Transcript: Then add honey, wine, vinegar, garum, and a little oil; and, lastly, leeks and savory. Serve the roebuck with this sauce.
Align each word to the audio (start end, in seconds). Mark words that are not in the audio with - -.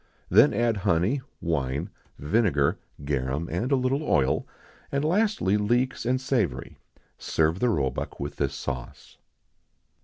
Then 0.31 0.51
add 0.51 0.77
honey, 0.77 1.21
wine, 1.41 1.91
vinegar, 2.17 2.79
garum, 3.05 3.47
and 3.51 3.71
a 3.71 3.75
little 3.75 4.01
oil; 4.01 4.47
and, 4.91 5.05
lastly, 5.05 5.57
leeks 5.57 6.07
and 6.07 6.19
savory. 6.19 6.79
Serve 7.19 7.59
the 7.59 7.69
roebuck 7.69 8.19
with 8.19 8.37
this 8.37 8.55
sauce. 8.55 9.17